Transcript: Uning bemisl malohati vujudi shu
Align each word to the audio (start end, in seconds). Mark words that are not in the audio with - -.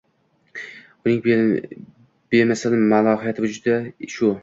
Uning 1.03 1.19
bemisl 1.27 2.81
malohati 2.97 3.49
vujudi 3.49 3.81
shu 4.19 4.37